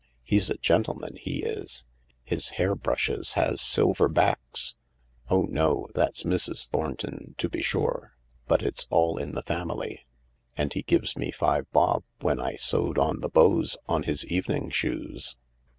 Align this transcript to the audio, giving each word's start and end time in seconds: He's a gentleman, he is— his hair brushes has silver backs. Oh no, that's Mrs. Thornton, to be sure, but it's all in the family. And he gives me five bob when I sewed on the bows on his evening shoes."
He's 0.23 0.49
a 0.49 0.57
gentleman, 0.57 1.15
he 1.17 1.43
is— 1.43 1.85
his 2.23 2.49
hair 2.57 2.73
brushes 2.73 3.33
has 3.33 3.61
silver 3.61 4.07
backs. 4.09 4.73
Oh 5.29 5.43
no, 5.43 5.89
that's 5.93 6.23
Mrs. 6.23 6.67
Thornton, 6.69 7.35
to 7.37 7.47
be 7.47 7.61
sure, 7.61 8.15
but 8.47 8.63
it's 8.63 8.87
all 8.89 9.19
in 9.19 9.33
the 9.35 9.43
family. 9.43 10.07
And 10.57 10.73
he 10.73 10.81
gives 10.81 11.15
me 11.15 11.29
five 11.29 11.71
bob 11.71 12.03
when 12.19 12.39
I 12.39 12.55
sewed 12.55 12.97
on 12.97 13.19
the 13.19 13.29
bows 13.29 13.77
on 13.87 14.01
his 14.01 14.25
evening 14.25 14.71
shoes." 14.71 15.37